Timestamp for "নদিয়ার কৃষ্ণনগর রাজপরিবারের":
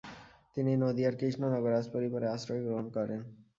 0.83-2.33